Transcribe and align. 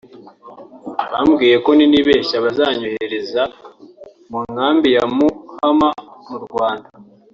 Bambwiye 1.11 1.55
ko 1.65 1.69
ninibeshya 1.77 2.37
bazanyohereza 2.45 3.41
mu 4.29 4.39
nkambi 4.53 4.87
ya 4.95 5.05
Mahama 5.17 5.89
mu 6.29 6.37
Rwanda 6.45 6.87